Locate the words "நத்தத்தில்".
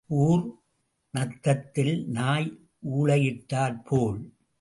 1.11-2.05